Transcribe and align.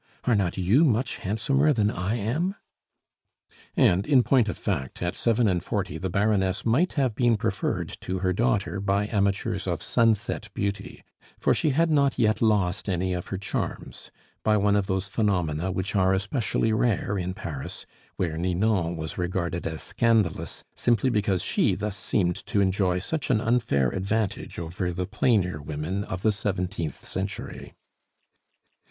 Are 0.23 0.35
not 0.35 0.57
you 0.57 0.83
much 0.83 1.17
handsomer 1.17 1.71
than 1.73 1.91
I 1.91 2.15
am?" 2.15 2.55
And, 3.77 4.03
in 4.07 4.23
point 4.23 4.49
of 4.49 4.57
fact, 4.57 4.99
at 4.99 5.13
seven 5.13 5.47
and 5.47 5.63
forty 5.63 5.99
the 5.99 6.09
Baroness 6.09 6.65
might 6.65 6.93
have 6.93 7.13
been 7.13 7.37
preferred 7.37 7.99
to 8.01 8.17
her 8.17 8.33
daughter 8.33 8.79
by 8.79 9.05
amateurs 9.05 9.67
of 9.67 9.83
sunset 9.83 10.49
beauty; 10.55 11.03
for 11.37 11.53
she 11.53 11.69
had 11.69 11.91
not 11.91 12.17
yet 12.17 12.41
lost 12.41 12.89
any 12.89 13.13
of 13.13 13.27
her 13.27 13.37
charms, 13.37 14.09
by 14.43 14.57
one 14.57 14.75
of 14.75 14.87
those 14.87 15.07
phenomena 15.07 15.71
which 15.71 15.95
are 15.95 16.15
especially 16.15 16.73
rare 16.73 17.15
in 17.19 17.35
Paris, 17.35 17.85
where 18.15 18.39
Ninon 18.39 18.95
was 18.95 19.19
regarded 19.19 19.67
as 19.67 19.83
scandalous, 19.83 20.63
simply 20.75 21.11
because 21.11 21.43
she 21.43 21.75
thus 21.75 21.95
seemed 21.95 22.43
to 22.47 22.59
enjoy 22.59 22.97
such 22.97 23.29
an 23.29 23.39
unfair 23.39 23.89
advantage 23.91 24.57
over 24.57 24.91
the 24.91 25.05
plainer 25.05 25.61
women 25.61 26.03
of 26.05 26.23
the 26.23 26.31
seventeenth 26.31 26.95
century. 26.95 27.75